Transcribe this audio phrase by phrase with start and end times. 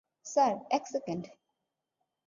[0.25, 1.23] Sir, এক second.